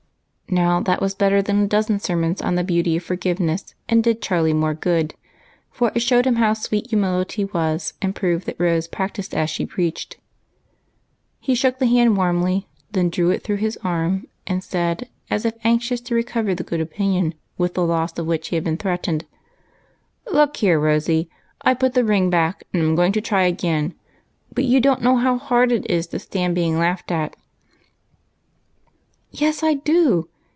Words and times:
Now 0.53 0.81
that 0.81 0.99
was 1.01 1.15
better 1.15 1.41
than 1.41 1.61
a 1.63 1.67
dozen 1.67 2.01
sermons 2.01 2.41
on 2.41 2.55
the 2.55 2.63
beauty 2.65 2.97
of 2.97 3.03
forgiveness, 3.03 3.73
and 3.87 4.03
did 4.03 4.21
Charlie 4.21 4.51
more 4.51 4.73
good, 4.73 5.13
for 5.71 5.93
it 5.95 6.01
showed 6.01 6.25
him 6.27 6.35
how 6.35 6.53
sweet 6.55 6.89
humility 6.89 7.45
was, 7.45 7.93
and 8.01 8.13
proved 8.13 8.45
that 8.47 8.59
Rose 8.59 8.89
practised 8.89 9.33
as 9.33 9.49
she 9.49 9.65
preached. 9.65 10.17
12* 11.41 11.43
R 11.43 11.45
274 11.45 11.47
EIGHT 11.47 11.47
COUSINS. 11.47 11.47
He 11.47 11.55
shook 11.55 11.79
the 11.79 11.85
hand 11.85 12.17
warmly, 12.17 12.67
then 12.91 13.09
drew 13.09 13.29
it 13.29 13.43
through 13.45 13.63
his 13.63 13.77
arm 13.81 14.27
and 14.45 14.61
said, 14.61 15.07
as 15.29 15.45
if 15.45 15.53
anxious 15.63 16.01
to 16.01 16.15
recover 16.15 16.53
the 16.53 16.65
good 16.65 16.81
opinion 16.81 17.33
with 17.57 17.73
the 17.75 17.85
loss 17.85 18.19
of 18.19 18.27
which 18.27 18.49
he 18.49 18.57
had 18.57 18.65
been 18.65 18.75
threat 18.75 19.03
ened, 19.03 19.23
—*' 20.31 20.31
Look 20.33 20.57
here, 20.57 20.77
Rosy, 20.77 21.29
I 21.61 21.73
've 21.75 21.79
jDut 21.79 21.93
the 21.93 22.03
ring 22.03 22.29
back, 22.29 22.65
and 22.73 22.83
I 22.83 22.85
'm 22.85 22.95
going 22.95 23.13
to 23.13 23.21
try 23.21 23.43
again. 23.43 23.93
But 24.53 24.65
you 24.65 24.81
don't 24.81 25.01
know 25.01 25.15
how 25.15 25.37
hard 25.37 25.71
it 25.71 25.89
is 25.89 26.07
to 26.07 26.19
stand 26.19 26.55
being 26.55 26.77
laughed 26.77 27.09
at."" 27.09 27.37
Yes, 29.31 29.63
I 29.63 29.75
do 29.75 30.27